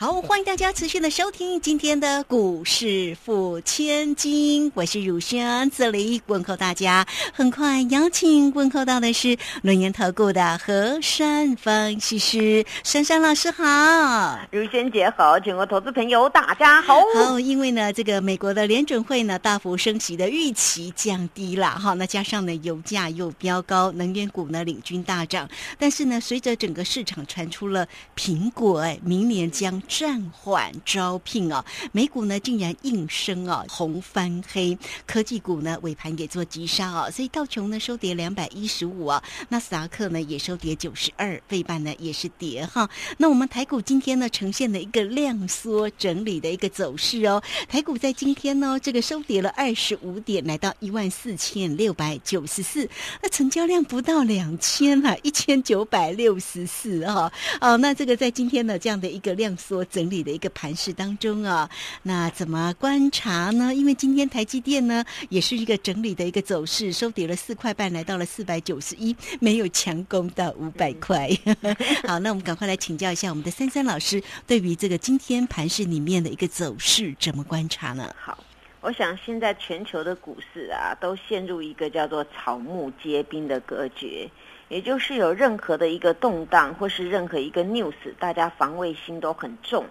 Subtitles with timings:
[0.00, 7.06] 好，欢迎大家持续的收听今天的股市付千金，我是汝轩，这里问候大家。
[7.34, 16.94] 很快邀请问候到的是轮研投顾的何山分析师，珊珊老师好，汝轩姐好，全国投资朋友大家好。
[17.14, 25.46] 好，因为呢，这个美国的联准会呢大幅升息的预期降低了哈，那加上呢油价又飙高，能源股呢领军大涨，
[25.78, 27.86] 但是呢，随着整个市场传出了
[28.16, 42.88] 苹果哎，明年将暂缓招聘哦，美股呢竟然应声哦红翻黑，科技股呢尾盘也做急杀哦，所以道琼呢收跌两百一十五啊，纳斯达克呢也收跌九十二，费半呢也是跌哈。
[43.18, 52.88] 那我们台股今天呢呈现了一个量缩整理的一个走势哦，台股在今天呢这个收跌了二十五点，来到一万四千六百九十四，
[53.20, 59.79] 那成交量不到两千了，一千九百六十四哈哦，那这个在今天的这样的一个量缩。
[59.84, 61.68] 整理的一个盘势当中啊，
[62.02, 63.74] 那怎么观察呢？
[63.74, 71.28] 因为今天台积电呢也是一个整理的一个走势，收跌了四块半，来到了四百九十一，没有强攻到五百块。
[72.06, 78.14] 好，那我们赶快来请教一下我们的三三老师，对于这个今天盘市里面的一个走势怎么观察呢？
[78.18, 78.38] 好，
[78.80, 84.28] 我想现在全球的股市啊，都陷入一个叫做草木皆兵的格局。
[84.70, 89.84] 也就是有任何的一个动荡，或是任何一个 news，大家防卫心都很重，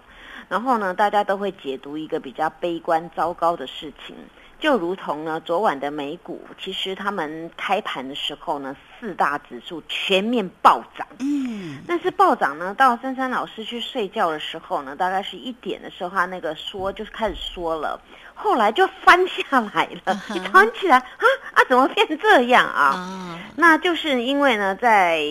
[0.48, 4.16] 然后呢，大家都会解读一个比较悲观、糟糕的事情。
[4.58, 11.06] 就如同呢，昨晚的美股，其实他们开盘的时候呢，四大指数全面暴涨。
[11.20, 17.98] 嗯，但是暴涨呢，到珊珊老师去睡觉的时候呢，大概是一点的时候，他那个说就是开始说了，
[18.34, 23.38] 后来就翻下来了，一弹起来啊啊，怎么变这样啊？
[23.56, 25.22] 那就是因为呢，在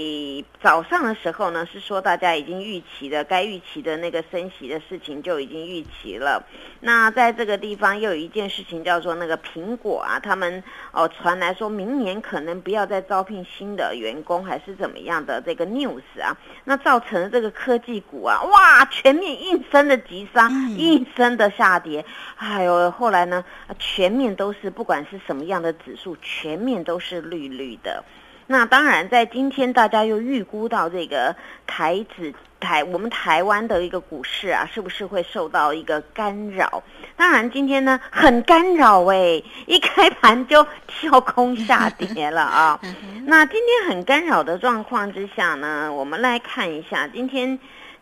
[0.62, 6.44] 早上的时候呢，是说大家已经预期的该预期的那个升息的事情就已经预期了。
[6.82, 9.10] 那在这个地方又有一件事情叫做。
[9.20, 10.64] 那个苹果啊，他们
[10.94, 16.32] 哦传来说明年可能不要再招聘新的员工，还是怎么样的这个 news 啊，
[16.64, 22.06] 那造成了这个科技股啊，哇，全面应声的急杀，应声的下跌，
[22.38, 23.44] 哎呦，后来呢，
[23.78, 28.04] 全面都是不管是什么样的指数，全面都是绿绿的。
[28.48, 31.36] 那当然，在今天大家又预估到这个
[31.68, 36.84] 台指台，我们台湾的一个股市啊，是不是会受到一个干扰？
[37.16, 42.80] 当然，今天呢很干扰哎，一开盘就跳空下跌了啊。
[43.26, 47.60] 那今天很干扰的状况之下呢，我们来看一下今天。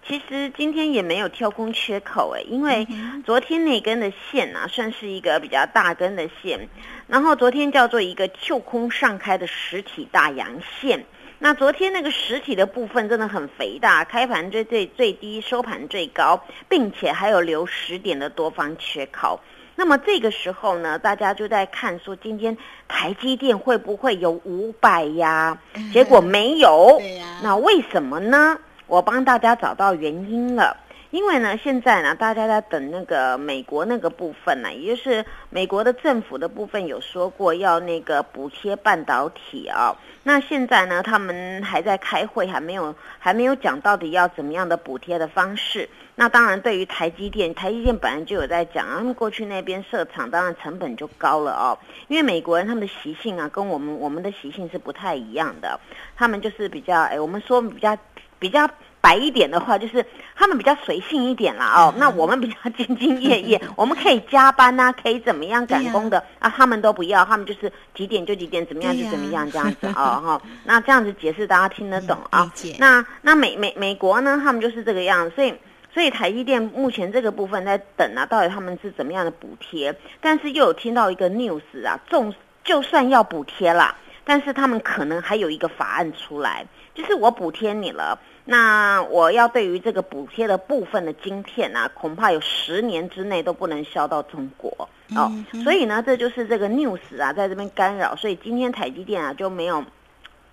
[0.07, 2.87] 其实今天也没有跳空缺口哎，因为
[3.25, 6.69] 昨天那根的线啊，算是一个比较大根的线，
[7.07, 10.47] 然后昨天叫做一个跳空上开的实体大阳
[10.79, 11.03] 线。
[11.39, 19.39] 那昨天那个实体的部分真的很肥大，开盘最最最低，收盘最高，并且还有留十点的多方缺口。
[19.75, 25.55] 那么这个时候呢，大家就在看说今天台积电会不会有五百呀？
[25.93, 26.99] 结果没有，
[27.43, 28.57] 那为什么呢？
[28.87, 30.75] 我帮大家找到原因了，
[31.09, 39.95] 因为呢，现在呢，大家在等那个美国那个部分呢，也就是美国的政府的部分有说过要那个补贴半导体啊。
[40.23, 45.87] 那现在呢，他们还在开会，还没有还没有讲到底要怎么样的补贴的方式。
[46.15, 51.77] 那当然，对于台积电，台积电本来就有在讲，他们过去那边设厂，当然成本就高了哦。
[52.09, 55.79] 因为美国人他们的习性啊，跟我们我们的习性是不太一样的，
[56.17, 57.97] 他们就是比较哎，我们说比较。
[58.39, 58.69] 比较
[58.99, 61.93] 白一点的话，就是他们比较随性一点啦哦。
[61.97, 66.49] 那我们比较兢兢业业， 我们可以加班呐，可以怎么样赶工的啊？
[66.55, 70.41] 他们都不要，他们就是几点就几点，怎么样就怎么样这样子哦哈。
[70.65, 72.51] 那这样子解释大家听得懂啊？
[72.79, 74.39] 那那美美美国呢？
[74.43, 75.53] 他们就是这个样，所以
[75.93, 79.95] 所以台积电目前这个部分在等啊，到底他们是怎么样的补贴？
[80.19, 82.33] 但是又有听到一个 news 啊，重
[82.63, 83.95] 就算要补贴啦，
[84.25, 86.65] 但是他们可能还有一个法案出来。
[86.93, 88.19] 就是我补贴你了，
[88.49, 95.29] 那我要对于这个补贴的部分的晶片啊，恐怕有十年之内都不能销到中国哦。
[95.65, 99.83] 所以呢，这就是这个 news 啊，在这边干扰，所以今天台积电啊就没有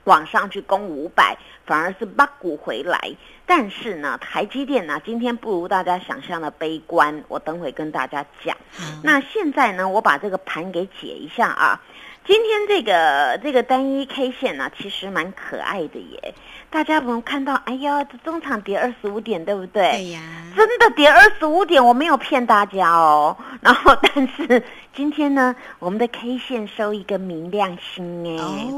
[0.03, 2.99] 往上去攻五百，反而是八股回来。
[3.47, 8.57] 但是呢，台积电呢今天不如大家想象的悲观，我等会跟大家讲。
[9.05, 11.81] 那现在呢，我把这个盘给解一下啊。
[12.27, 16.35] 今天这个这个单一 K 线呢、其实蛮可爱的耶。
[16.71, 17.55] 大家有没有看到？
[17.67, 19.91] 哎呀，这中场跌二十五点，对不对？
[19.93, 20.21] 对呀，
[20.57, 23.37] 真的跌二十五点，我没有骗大家哦。
[23.61, 24.63] 然后，但是
[24.95, 28.75] 今天呢，我们的 K 线收一个明亮星哎，哦，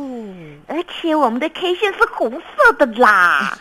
[0.66, 3.56] 而且我们的 K 线是红色的啦。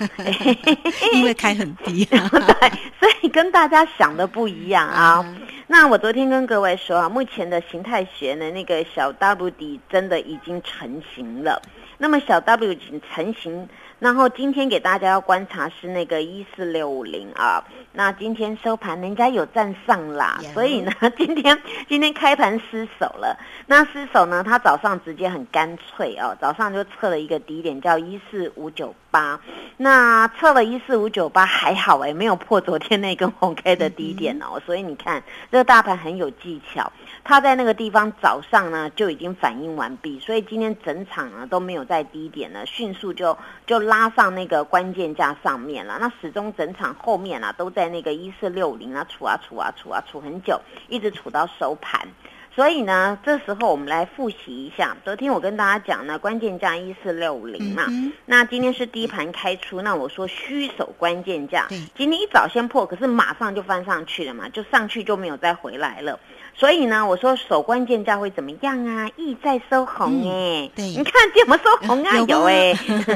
[1.14, 5.24] 因为开很低啊， 对，所以跟大家想的不一样啊。
[5.26, 11.60] 嗯那我昨天跟各位说啊，目前的形态学呢，那个小 W 底真的已经成型了。
[11.98, 13.68] 那么小 W 已经成型，
[14.06, 17.64] 然后今天给大家要观察是那个一四六五零啊。
[17.92, 23.36] 那今天收盘人家有站上啦有，所以呢， 今天今天开盘失手了。
[23.66, 29.40] 那失手呢，它早上直接很干脆哦，早上就测了一个低点叫一四五九八，
[29.78, 36.92] 那测了一四五九八还好哎，没有破昨天那根红 K 的低点哦，所以你看这个大盘很有技巧，
[37.24, 43.36] 它在那个地方早上呢就已经反应完毕，所以今天整场呢都没有在低点呢，迅速就
[43.66, 45.98] 就拉拉上那个关键价上面了。
[46.02, 50.60] 那始终整场后面啊都在那个一四六零啊处啊处啊处啊处很久，
[50.90, 52.06] 一直处到收盘。
[52.54, 54.96] 所以呢，这时候我们来复习一下。
[55.06, 57.86] 昨天我跟大家讲呢，关键价一四六五零嘛，
[58.26, 61.66] 那今天是低盘开出，那我说虚守关键价，
[61.96, 66.20] 今天一早先破，可是马上就翻上去了嘛，就上去就没有再回来了。
[66.58, 69.10] 所以呢，我说守关键价会怎么样啊？
[69.18, 72.18] 意在收红哎、对你看这有没有收红啊？
[72.28, 72.74] 有哎、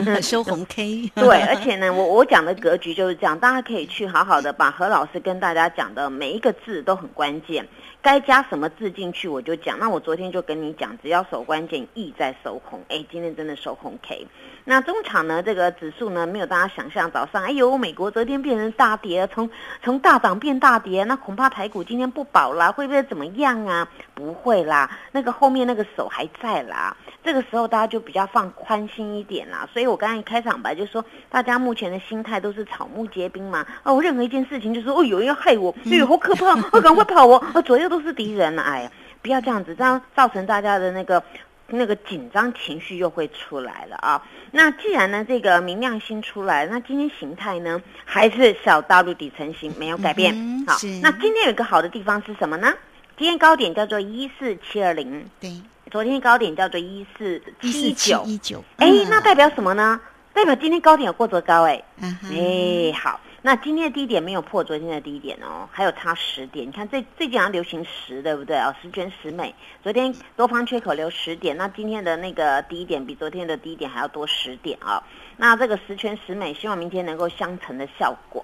[0.08, 7.66] 哎， 收红 K， 对，而且呢，我我讲的格局就是这样，大家可以去好好的把何老师跟大家讲的每一个字都很关键，
[8.02, 9.78] 该加什么字进去我就讲。
[9.78, 12.82] 那我昨天就跟你讲，只要守关键，意在收红。
[12.88, 14.26] 哎，今天真的收红 K。
[14.64, 19.50] 那中场呢，这个指数呢没有大家想象，早上哎呦，美国昨天变成大跌，从
[19.84, 23.88] 从大涨变大跌，那恐怕台股今天不保啦，会不会怎么样啊？
[24.14, 26.96] 不会啦，那个后面那个手还在啦。
[27.22, 33.66] 这个时候大家就比较放宽心一点啦，所以我刚才开场白就说，大家目前的心态都是草木皆兵嘛。
[33.84, 38.92] 哦，任何一件事情就说，哦，有人要害我，哎呦，好可怕，哦，赶快跑哦，哦，左右都是敌人啊，哎呀，
[39.22, 41.22] 不要这样子，这样造成大家的那个。
[41.72, 44.20] 那个紧张情绪又会出来了啊！
[44.50, 50.34] 那既然呢，这个明亮星出来，那今天形态呢还是小大陆底成型，没有改变。
[50.66, 52.74] 好那今天有一个好的地方是什么呢？
[53.16, 60.02] 今天高点叫做一四七二零，对，昨天高点叫做一四七七九，一九，哎，那代表什么呢？
[60.34, 66.68] 代表今天高点有过多高哎，哎，好，那今天的低点没有破昨天的低点哦，还有差十点。
[66.68, 68.76] 你看最最近好像流行十，对不对哦？
[68.82, 75.02] 十全十美，昨天多方缺口留十点，那今天的那个低点比昨天的低点还要多十点啊、
[75.38, 78.44] 那这个十全十美，希望明天能够相乘的效果。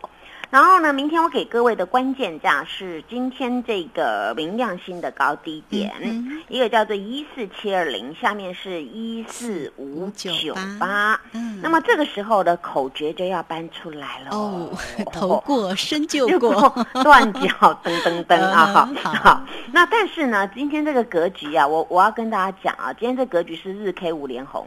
[0.56, 11.19] 然后呢，明天我给各位的关键价是今天这个明亮星的高低点，嗯一个叫做一四七二零，下面是一四五九八。
[11.34, 14.72] 嗯，那么这个时候的口诀就要搬出来了哦，
[15.12, 16.74] 头过身就就过，
[17.04, 17.50] 断脚
[17.84, 18.66] 噔噔噔啊！
[18.74, 19.42] 好嗯好好，
[19.74, 24.66] 那但是呢，今天这个格局啊，我我要跟大家讲啊，今天这格局是日 K 五连红，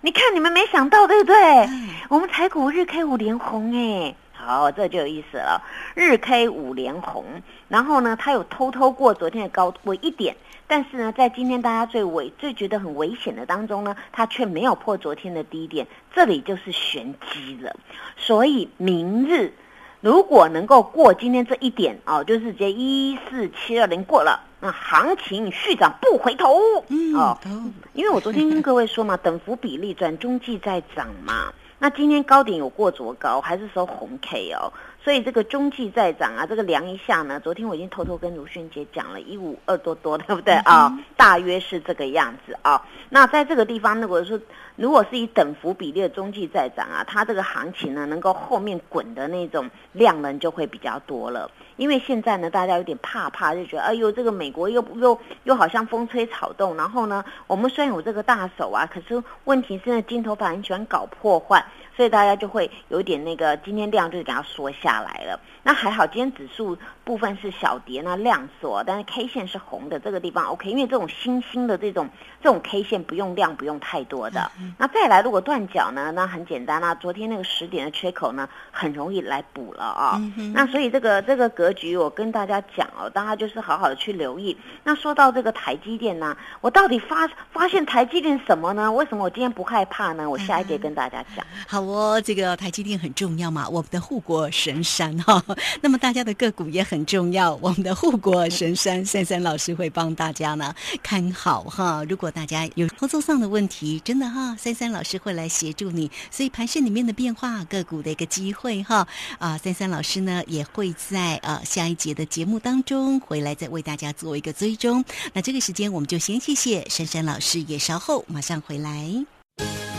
[0.00, 1.36] 你看你们没想到对不对？
[1.40, 1.70] 哎
[2.08, 4.12] 我们台股日 K 五连红哎。
[4.42, 5.62] 好，这就有意思了。
[5.94, 7.24] 日 K 五连红，
[7.68, 10.34] 然后呢，它有偷偷过昨天的高位一点，
[10.66, 17.76] 但是呢，在今天大家最危、最觉得很危险的当中呢，它却没有破昨天的低点，这里就是玄机了。
[18.16, 19.52] 所以明日
[20.00, 26.56] 如果能够过今天这一点哦，就是直接一四七二零过了，那行情续涨不回头。
[26.88, 31.52] 嗯哦，哦，因为我昨天跟各位说嘛，等幅比例转中继在涨嘛。
[31.82, 34.70] 那今天高点有过昨高，还是收红 K 哦，
[35.02, 42.86] 所以这个中继再涨啊，这个量一下呢，昨天我已经偷偷跟卢迅姐讲了，一五二多多，对不对啊、大约是这个样子啊。
[43.08, 44.38] 那在这个地方，如果说
[44.76, 51.50] 如果是以等幅比例的中继再涨啊，它这个行情呢，能够后面滚的那种量能就会比较多了。
[51.80, 61.64] 因为现在呢，大家有点怕怕，就觉得哎呦，这个美国又又又好像风吹草动，然后呢，我们虽然有这个大手啊，可是问题是呢，金头发很喜欢搞破坏，
[61.96, 65.40] 所以大家就会有点那个今天量就是给它缩下来了。
[65.62, 72.08] 那还好，今天指数部分是小跌，那量缩，但是 K 线是红的，这个地方 OK，因为这种新兴的这种
[72.42, 74.50] 这种 K 线不用量不用太多的。
[74.76, 80.20] 那再来，如果断脚呢，那很简单啦、昨天那个十点的缺口呢，很容易来补了啊、
[80.54, 84.56] 那所以这个这个格局，我跟大家讲哦，大家就是好好的去留意。
[84.84, 88.90] 那说到这个台积电呢，我到底发发现台积电什么呢？
[88.92, 90.28] 为什么我今天不害怕呢？
[90.28, 91.44] 我下一节跟大家讲。
[91.66, 95.42] 好哦，这个台积电很重要嘛，我们的护国神山哈。
[95.80, 102.04] 那么大家的个股也很重要，我们的护国神山三三老师会帮大家呢看好哈。
[102.08, 106.10] 如果大家有操作上的问题，真的哈，三三老师会来协助你。
[106.30, 109.06] 所以盘市里面的变化，个股的一个机会哈
[109.38, 115.04] 啊，三三老师呢也会在呃下一节的节目当中回来再为大家做一个追踪。
[115.32, 118.90] 那这个时间我们就先谢谢珊珊老师，也稍后马上回来。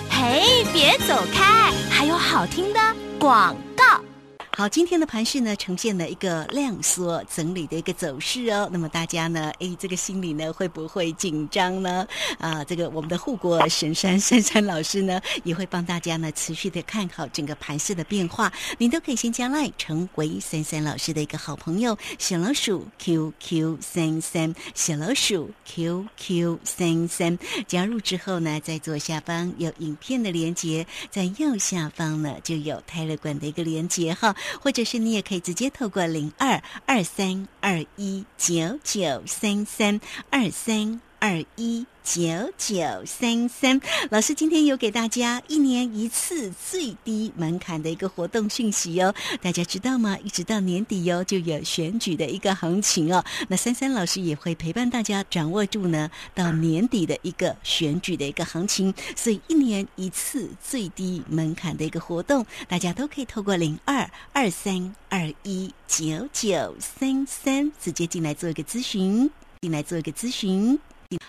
[0.10, 2.80] 嘿，别走开，还有好听的
[3.20, 4.11] 广告。
[4.54, 8.70] 好，今天的盘势呢，呈现了一个量缩整理的一个走势哦。
[8.70, 12.06] 那么大家呢，哎，这个心里呢会不会紧张呢？
[12.38, 18.52] 啊，这个我们的护国神山珊珊老师呢，也会帮大家呢持续的看好整个盘势的变化。
[18.78, 27.40] 您都可以先加赖成为珊珊老师的一个好朋友，小老鼠 QQ 三三，小老鼠 QQ 三三。
[27.68, 34.36] 加入之后呢，在左下方有影片的连接，在右下方呢就有泰勒管的一个连接哈。
[34.62, 41.86] 或者是你也可以直接透过零二二三二一九九三三二三二一。
[42.04, 50.18] 九九三三，老师今天有给大家一年一次最低门槛的一个活动讯息哦，大家知道吗？
[50.24, 53.24] 一直到年底哦，就有选举的一个行情哦。
[53.50, 69.30] 那三三老师也会陪伴大家掌握住呢，到年底的一个选举的一个行情，所以一年一次最低门槛的一个活动，大家都可以透过零二二三二一九九三三直接进来做一个咨询，
[69.62, 70.80] 进来做一个咨询。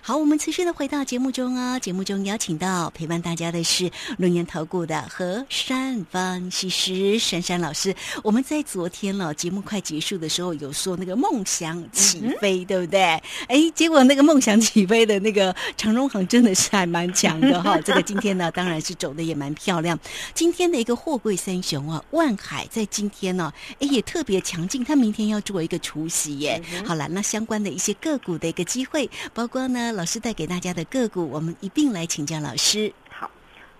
[0.04, 1.78] 好，我们持续的回到节目中啊。
[1.78, 7.94] 节目中邀请到陪伴大家的是龙岩投顾的何山方西师珊珊老师。
[8.22, 13.00] 我们在昨天了节目快结束的时候有说那个梦想起飞，对不对？
[13.48, 17.78] 哎，结果那个梦想起飞的那个长荣行真的是还蛮强的哈。
[17.80, 19.98] 这个今天呢，当然是走的也蛮漂亮。
[20.34, 26.62] 今天的一个货柜三雄啊，万海在今天呢，哎也特别强劲，他明天要做一个除夕耶。
[26.84, 29.71] 好了，那相关的一些个股的一个机会，包括。
[29.72, 32.92] 那老师带给大家的个股，我们一并来请教老师。
[33.08, 33.30] 好，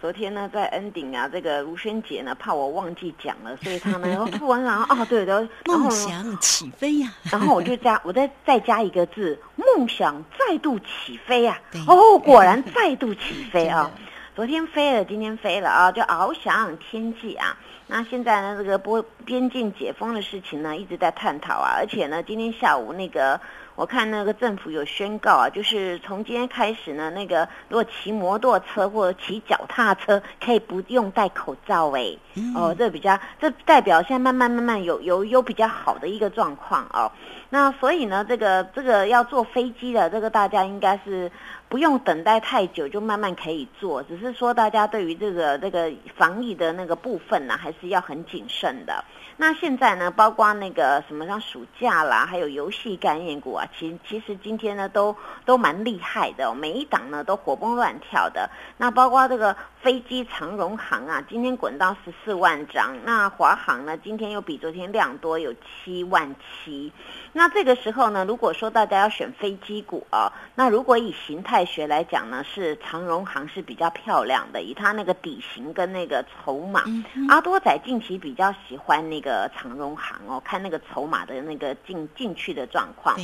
[0.00, 11.61] 昨天呢在 ending 啊，这个卢萱姐呢怕我忘记讲了，所以她呢又 突然啊，哦对的，梦想起飞呀，然后我就加，我再再加一个字，梦想再度起飞呀。
[11.87, 13.90] 哦，果然再度起飞啊！
[14.34, 17.54] 昨天飞了，今天飞了啊，就翱翔天际啊。
[17.88, 23.38] 那现在呢，这个波边境解封的事情呢，一直在探讨啊，而且呢，今天下午那个。
[23.75, 32.17] 我看那个政府有宣告啊，就是从今天开始呢，那个如果骑摩托车或者骑脚踏车，可以不用戴口罩哎，
[32.55, 37.11] 哦，这比较，这代表现在慢慢慢慢有有有比较好的一个状况哦。
[37.49, 41.31] 那所以呢，这个这个要坐飞机的这个大家应该是
[41.69, 49.05] 不用等待太久，就慢慢可以坐，只是说大家对于这个这个防疫的那个部分呢，还是要很谨慎的。
[49.42, 58.49] 那现在呢，包括那个什么像暑假啦，还有游戏概念股啊，其其实今天呢都都蛮厉害的，每一档呢都活蹦乱跳的。
[58.76, 62.96] 那包括这个飞机长荣航啊，今天滚到十四万张。
[63.04, 66.32] 那华航呢，今天又比昨天量多，有七万
[66.64, 66.92] 七。
[67.32, 76.84] 那这个时候呢，如果说大家要选飞机股啊，那如果以形态学来讲呢，是长荣航是比较漂亮的，以它那个底型跟那个筹码。
[77.28, 83.16] 阿多仔近期比较喜欢那个长荣行哦，看那个筹码的那个进进去的状况。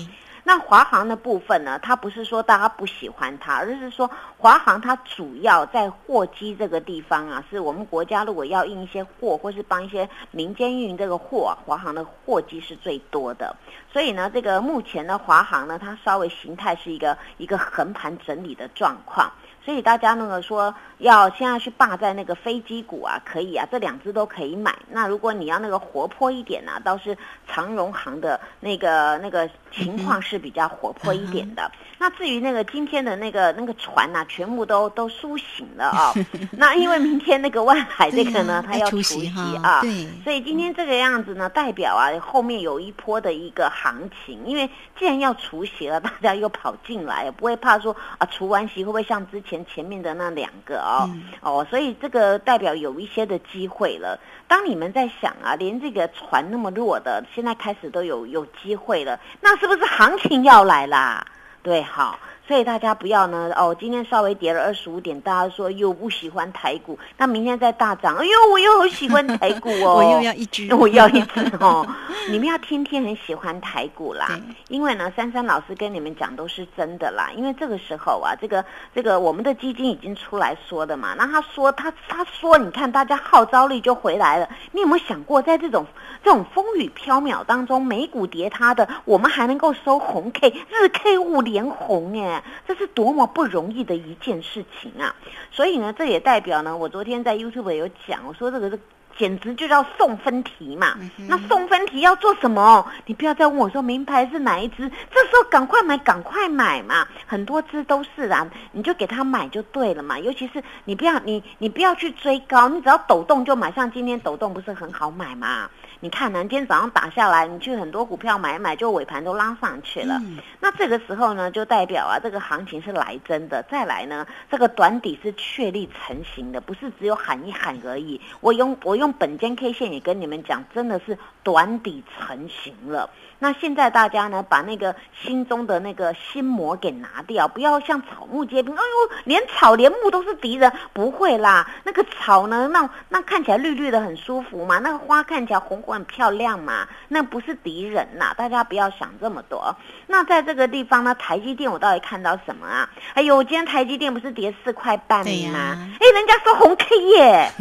[0.45, 1.79] 那华航的部分呢？
[1.81, 13.55] 它不是说大家不喜欢它，而是说华航它主要在货机这个地方啊，是我们国家如果要运一些货，或是帮一些民间运这个货，华航的货机是最多的。
[13.93, 19.31] 所以呢，这个目前的华航呢，它稍微形态是一个一个横盘整理的状况。
[19.69, 24.75] 所以大家那个说要现在去霸在那个飞机股啊，可以啊，这两只都可以买。
[24.91, 27.15] 那如果你要那个活泼一点呢，倒是
[27.47, 31.71] 长荣行的那个那个情况是比较活泼一点的。
[31.99, 36.15] 那至于那个今天的那个那个船呐，全部都都苏醒了啊。
[36.51, 39.31] 那因为明天那个万海这个呢，它要除夕
[39.63, 44.47] 啊，对，所以今天这个样子呢，代表啊后面有一波的一个行情。
[44.47, 44.67] 因为
[44.99, 49.58] 既然要除夕了，大家又跑进来，也不会怕说啊除完席会不会像之前。
[49.67, 51.09] 前面的那两个哦
[51.41, 54.19] 哦，所以这个代表有一些的机会了。
[54.47, 61.27] 当你们在想啊，连这个船那么弱的，现在开始都有有机会了，那是不是行情要来啦？
[61.63, 62.19] 对，好。
[62.49, 71.87] 所以大家不要呢哦，今天稍微跌了二十五点，大家说又不喜欢台股，那明天再大涨，哎呦，我又好喜欢台股哦， 我又要一只， 我要一只哦。
[72.31, 74.29] 你们要天天很喜欢台股啦，
[74.69, 77.31] 因为呢，珊珊老师跟你们讲都是真的啦。
[77.37, 78.65] 因为这个时候啊，这个
[78.95, 84.49] 这个我们的基金已经出来说的嘛，那他说他他说，你看大家号召力就回来了。
[84.73, 85.85] 你有没有想过，在这种
[86.25, 95.15] 这种风雨飘渺当中，美股跌塌的，我们还能够收红 K，日 K 五连红哎，这是多么不容易的一件事情啊！
[95.51, 98.79] 所以呢，这也代表呢，我昨天在 YouTube 有讲，我说这个是。
[99.17, 100.97] 简直就叫送分题嘛！
[101.27, 102.87] 那送分题要做什么？
[103.05, 107.05] 你不要再问我说名牌是哪一只，这时候赶快买，赶快买嘛！
[107.27, 110.17] 很多只都是啊，你就给他买就对了嘛。
[110.21, 113.73] 尤其是你不要你你不要去追高，你只要抖动就买。
[113.73, 115.69] 像今天抖动不是很好买嘛？
[116.01, 120.21] 你看呢，今天早上打下来，你去很多股票买买，就尾盘都拉上去了。
[120.61, 123.65] 那这个时候呢，就代表啊，这个行情是来真的。
[123.69, 128.21] 再来呢，这个短底是确立成型的，不是只有喊一喊而已。
[128.41, 133.11] 我用我用本间 K 线也跟你们讲，真的是短底成型了。
[133.39, 138.75] 那现在大家呢，把那个心中的那个心魔给拿掉，不要像草木皆兵。
[138.75, 141.71] 哎呦，连草连木都是敌人，不会啦。
[141.85, 148.35] 那个草呢，那那看起来绿绿的很舒服嘛，那个花看起来红红很漂亮嘛，那不是敌人呐。
[148.37, 149.75] 大家不要想这么多。
[150.07, 152.89] 那在这个地方呢，台积电我到底看到什么啊？
[153.15, 155.21] 哎呦，今天台积电不是跌四块半
[155.53, 155.77] 吗？
[156.01, 157.53] 哎、人家说红 K 耶，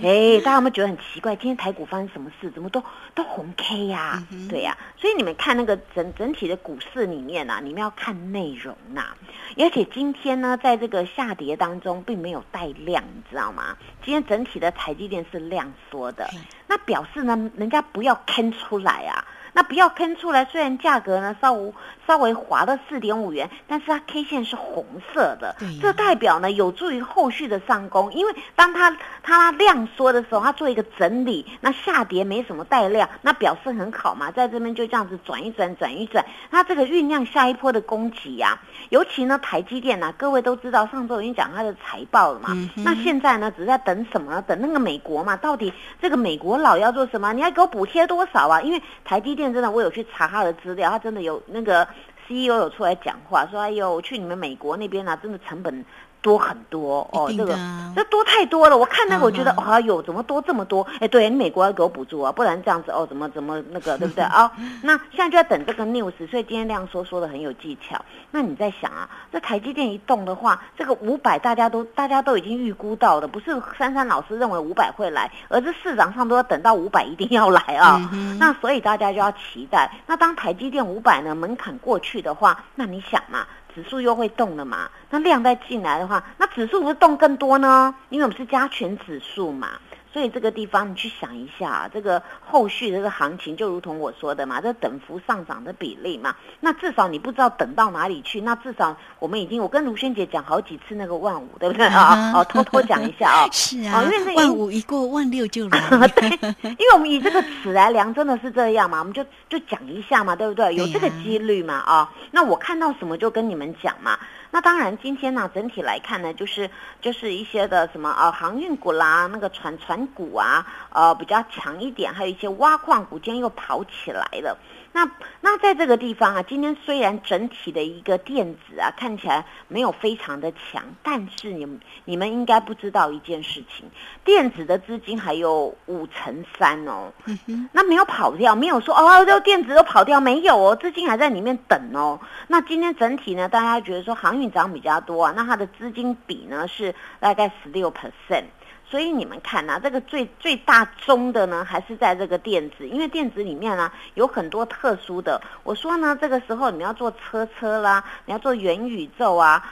[0.38, 1.34] 哎，大家有没有觉得很奇怪？
[1.36, 2.50] 今天台股发生什么事？
[2.50, 2.82] 怎么都
[3.14, 9.16] 都红 K 呀、对呀、所以你们看那个整整体的股市里面啊，你们要看内容呐、
[9.58, 13.76] 而且今天呢，在这个下跌当中，并没有带量，你知道吗？
[14.04, 16.28] 今天整体的台积电是量缩的，
[16.68, 19.24] 那表示呢，人家不要坑出来啊。
[19.54, 21.72] 那不要坑出来，虽然价格呢稍微
[22.06, 38.58] 稍微滑了四点五元，但是它 K 线是红色的这代表呢有助于后续的上攻，因为当它它量缩的时候，它做一个整理，那下跌没什么带量，那表示很好嘛，在这边就这样子转一转转一转，它这个酝酿下一波的攻击呀、
[38.90, 44.42] 尤其呢台积电呐、各位都知道上周已经讲它的财报了嘛，嗯那现在呢只是在等什么呢？
[44.42, 47.32] 等那个美国嘛，到底这个美国佬要做什么？
[47.32, 48.60] 你要给我补贴多少啊？
[48.60, 51.86] 因为台积电真的，我有去查他的资料，他真的有那个
[52.28, 55.84] CEO 有出来讲话，说哎呦，我去你们美国那边啊，真的成本
[56.22, 57.54] 多很多哦，这个
[57.94, 58.78] 这多太多了。
[58.78, 60.86] 我看那个，我觉得哎呦，怎么多这么多？
[61.00, 64.50] 哎，对你美国要给我补助啊，不然这样子哦，怎么怎么那个， 对不对啊？
[64.82, 68.02] 那现在就在等这个 news，所以今天量缩说的很有技巧。
[68.30, 78.10] 那你在想啊，这台积电一动的话，这个五百大家都大家都已经预估到的，不是珊珊老师认为五百会来，而是市场上都要等到五百一定要来啊。
[78.38, 79.90] 那所以大家就要期待。
[80.06, 84.88] 那当台积电五百呢门槛过去去的话，那你想嘛，指数又会动了嘛？
[85.10, 87.92] 那量再进来的话，那指数不是动更多呢？
[88.08, 89.70] 因为我们是加权指数嘛。
[90.14, 102.30] 所以这个地方你去想一下、啊，这个后续的这个行情就如同我说的嘛，这等幅上涨的比例嘛，那至少你不知道等到哪里去，那至少我们已经我跟卢萱姐讲好几次那个万五，对不对啊？
[102.32, 105.80] 哦，偷偷讲一下啊、 是啊，哦因为那万五一过万六就来，
[106.14, 106.28] 对，
[106.62, 110.72] 因为我们以这个尺来量，真的是这样嘛，我们就就讲一下嘛，对不对？
[110.76, 114.16] 有这个几率嘛啊、那我看到什么就跟你们讲嘛。
[114.54, 124.56] 那当然，今天呢，整体来看呢，就是就是一些的什么啊，航运股啦，那个船船股啊，呃，比较强一点，还有一些挖矿股，今天又跑起来了。
[124.94, 133.90] 那那在这个地方啊，今天虽然整体的一个电子啊看起来没有非常的强，但是你们你们应该不知道一件事情，
[134.24, 142.20] 电子的资金还有五成三哦，嗯，那没有跑掉，没有说哦，这电子都跑掉，没有哦，资金还在里面等哦。
[142.46, 148.44] 那今天整体呢，大家觉得说航运涨比较多啊，那它的资金比呢是大概十六 percent。
[148.86, 155.40] 所以你们看呐、这个最最大宗的呢，还是在这个电子，因为电子里面呢有很多特殊的。
[155.62, 159.64] 我说呢，这个时候你要做车车啦，你要做元宇宙啊，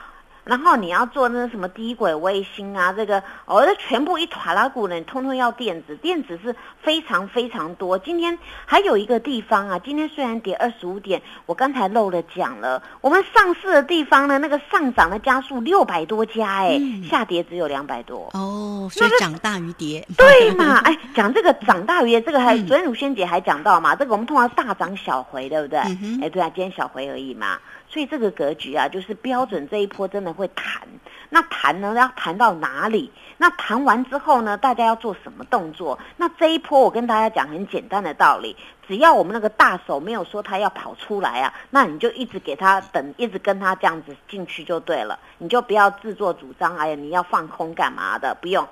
[0.44, 7.96] 然后你要做那什么低轨卫星啊，这个哦，这全部一塔拉股呢，你通通要电子，电子是非常非常多。
[7.98, 18.28] 今天还有一个地方啊，今天虽然跌二十五点，我刚才漏了讲了，我们上市的地方呢，那个上涨的家数六百多家，哎、嗯下跌只有两百多。
[18.32, 20.78] 哦，所以涨大于跌，对嘛？
[20.84, 25.78] 哎，讲这个涨大于这个还，嗯昨天乳仙姐还讲到嘛，这个我们通常大涨小回，对不对？
[26.20, 27.58] 哎，对啊，今天小回而已嘛。
[27.92, 30.88] 所以这个格局啊，就是标准这一波真的会弹。
[31.28, 33.12] 那弹呢，要弹到哪里？
[33.36, 35.98] 那盘完之后呢，大家要做什么动作？
[36.16, 38.56] 那这一波我跟大家讲很简单的道理，
[38.88, 48.34] 只要我们那个大手没有说他要跑出来啊，那你就一直给他等，一直跟他这样子进去就对了，你就不要自作主张，哎呀，你要放空干嘛的？
[48.40, 48.66] 不用。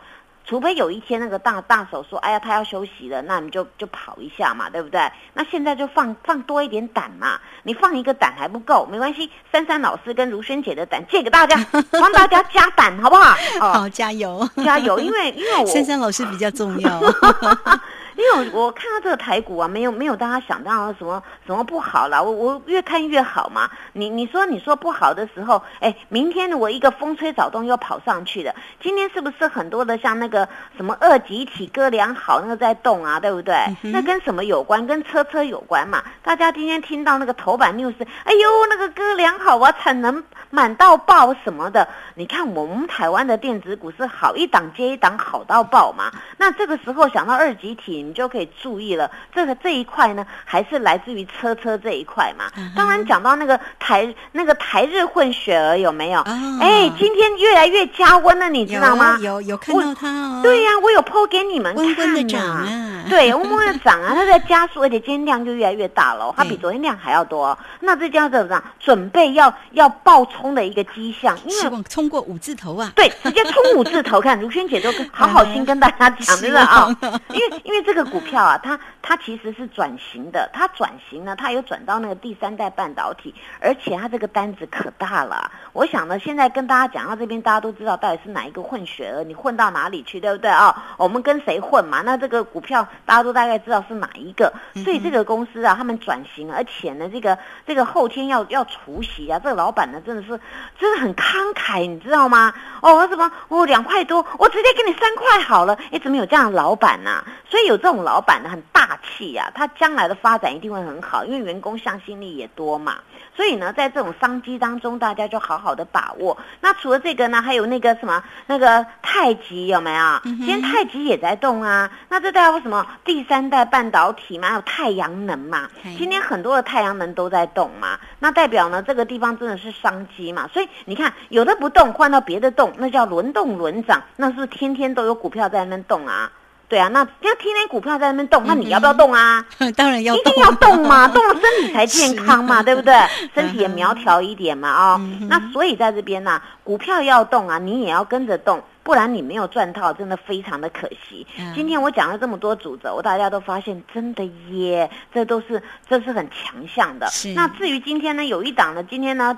[0.50, 5.00] 除非有一天那个大大手说，哎呀，他要休息了，那你就就跑一下嘛，对不对？
[5.34, 11.56] 那现在就放放多一点胆嘛，你放一个胆还不够，没关系，珊珊老师跟如萱姐的胆借给大家，
[11.92, 13.36] 帮大家加胆，好不好？
[13.60, 17.00] 好，加油，加油，因为因为我珊珊老师比较重要。
[18.20, 23.70] 因为我看到这个台股啊，没有没有大家想到什么什么不好了，我我越看越好嘛。
[23.94, 28.54] 你你说你说不好的时候，哎，明天我一个风吹草动又跑上去了。
[28.80, 33.56] 今天是不是很多的像那个什么二级体哥良好那个在动啊，对不对？
[33.82, 34.86] 那跟什么有关？
[34.86, 36.02] 跟车车有关嘛。
[36.22, 41.86] 大家今天听到那个头版 news，哎呦，那个哥良好啊，产能满到爆什么的。
[42.14, 46.10] 你看我们台湾的电子股是好一档接一档好到爆嘛。
[46.36, 48.00] 那这个时候想到二级体。
[48.10, 52.46] 你就可以注意了，这个这一块呢，还是来自于车车这一块嘛。
[52.74, 56.20] 当然讲到那个台那个台日混血儿有没有？
[56.60, 59.18] 哎，今天越来越加温了，你知道吗？
[59.20, 60.40] 有有看到它哦。
[60.42, 61.84] 对呀，我有剖给你们看。
[61.84, 62.66] 温温的涨啊，
[63.10, 67.56] 对，温温的涨啊，它在加速，而且今天量就越来越大了，它比昨天量还要多。
[67.80, 68.64] 那这叫怎么样？
[68.78, 72.92] 准备要要爆冲的一个迹象，希望冲过五字头啊！
[72.96, 76.88] 对，直接冲五字头，看如萱姐都好好心跟大家讲， 真的啊，
[77.28, 78.00] 因为因为这个。
[78.10, 85.48] 股票啊，它它其实是转型的，它转型呢，它有转到那个第三代半导体，而且它这个单子可大了。
[85.72, 90.74] 我想呢，现在跟大家讲到这边，大家都知道到底是哪一个混血儿，你混到哪里去，对不对啊？
[90.96, 92.02] 我们跟谁混嘛？
[92.04, 100.29] 那这个股票大家都大概知道是哪一个，所以这个公司啊，他们转型，而且呢，这个这个后天要要除息啊，这个老板呢真的是
[100.78, 102.52] 真的很慷慨，你知道吗？
[102.82, 105.78] 哦，什么哦两块多，我直接给你三块好了。
[105.90, 107.24] 哎，怎么有这样的老板呢？
[107.48, 112.98] 所以有这种老板呢，很大气呀，他将来的发展一定会很好，因为员工向心力也多嘛。
[113.36, 116.36] 所以呢，在这种商机当中，大家就好好的把握。
[116.60, 120.20] 那除了这个呢，还有那个什么，那个太极有没有？
[120.24, 121.90] 今天太极也在动啊。
[122.08, 122.86] 那这代表什么？
[123.04, 125.68] 第三代半导体嘛，还有太阳能嘛。
[125.96, 127.98] 今天很多的太阳能都在动嘛。
[128.18, 130.48] 那代表呢，这个地方真的是商机嘛。
[130.52, 134.02] 所以你看，有的不动，换到别的动，那叫轮动轮涨。
[134.16, 136.30] 那是不是天天都有股票在那边动啊？
[136.68, 139.44] 对啊，那要天天股票在那边动，那你要不要动啊？
[139.76, 142.94] 当然要，一定要动嘛， 动了身体才健康嘛，对不对？
[143.34, 151.26] 身体也苗条一点嘛，啊，那所以在这边呢，股票要动啊，你也要跟着动，不然你没有赚到，真的非常的可惜。
[151.56, 157.08] 今天我讲了这么多主轴，大家都发现真的耶，这都是这是很强项的。
[157.34, 159.36] 那至于今天呢，有一档呢，今天呢。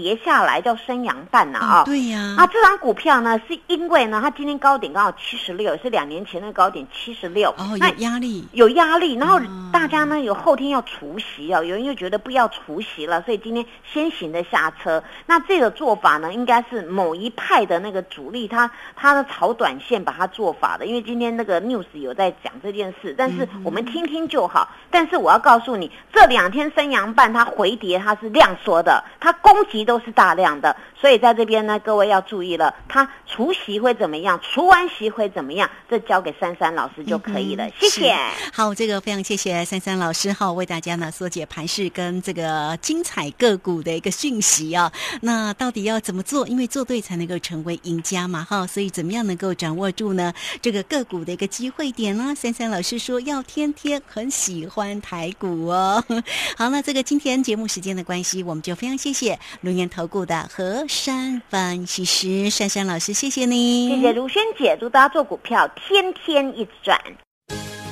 [0.00, 9.38] 跌下来叫升阳半呐啊，对呀，啊这张股票呢是因为呢它今天高点刚好七十六，是两年前的高点七十六，哦有压力有压力，然后
[9.70, 15.04] 大家呢有后天要除息哦，有人又觉得不要除息了，所以今天先行的下车。
[15.26, 24.66] 那这个做法呢，应该是某一派的那个主力他他的炒短线把它做法的，因为今天那个 news 有在讲这件事，但是我们听听就好。
[24.90, 29.84] 但是我要告诉你，这两天升阳半它回跌它是量缩的，它攻击。
[29.90, 34.38] 都是大量的，所以在这边呢，各位要注意了，它除息会怎么样？
[34.40, 35.68] 除完息会怎么样？
[35.88, 37.68] 这交给珊珊老师就可以了。
[37.80, 38.16] 谢谢。
[38.52, 44.92] 好，这个非常谢谢珊珊老师哈，为大家呢缩解盘势跟这个精彩个股的一个讯息啊。
[45.22, 46.46] 那到底要怎么做？
[46.46, 50.32] 因为做对才能够成为赢家嘛哈，所以怎么样能够掌握住呢？
[50.62, 52.32] 这个个股的一个机会点呢？
[52.36, 56.04] 珊珊老师说要天天很喜欢台股哦。
[56.56, 59.36] 好，那这个今天节目时间的关系，我们就非常谢谢
[59.74, 59.90] 轮。
[59.90, 67.00] 投顾的何山分析师珊珊老师，谢谢你，谢谢卢萱姐，祝大家做股票天天一直赚。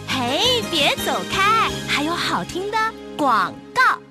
[0.06, 2.76] 嘿，别走开，还有好听的
[3.16, 4.07] 广告。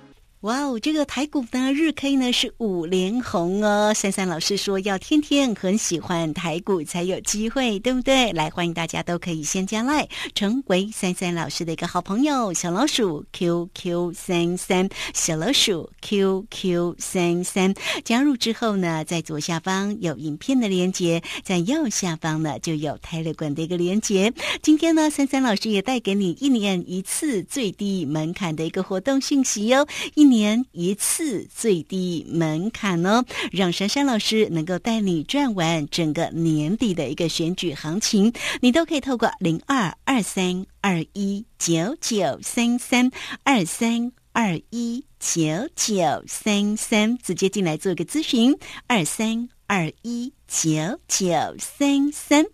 [0.47, 3.93] 哇哦，这个台股呢，日 K 呢是五连红哦。
[3.93, 8.31] 珊珊老师说要天天很喜欢台股才有机会，对不对？
[8.31, 12.53] 来，欢迎大家都可以先加来，成为珊珊老师的一个好朋友。
[12.53, 17.73] 小老鼠 QQ 三三，小老鼠 QQ 三三，
[18.05, 24.31] 加入之后呢，在左下方有影片的连接，在右下方呢就有泰勒管的一个连接。
[24.61, 30.23] 今天呢，珊珊老师也带给你一年一次最低门槛的一个活动讯息哟，一。
[30.23, 43.09] 年年一次最低门槛哦，让珊珊老师能够带你赚完整个年底的一个选举行情，你都可以透过零二二三二一九九三三
[43.43, 52.45] 二三二一九九三三直接进来做个咨询，二三二一九九三三。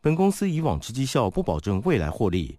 [0.00, 2.58] 本公司以往之绩效不保证未来获利，